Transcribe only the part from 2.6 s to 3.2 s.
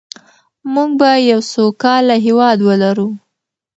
ولرو.